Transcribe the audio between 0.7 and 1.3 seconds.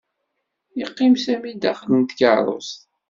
Yeqqim